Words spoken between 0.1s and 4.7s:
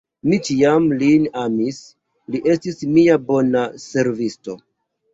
Mi ĉiam lin amis, li estis mia bona servisto.